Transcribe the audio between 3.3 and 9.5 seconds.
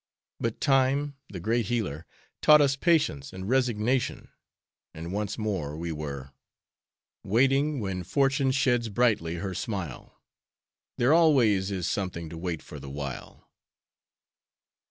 and resignation, and once more we were "Waiting when fortune sheds brightly